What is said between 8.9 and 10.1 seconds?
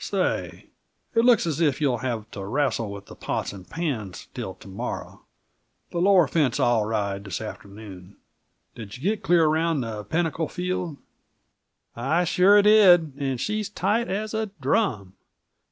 you get clear around the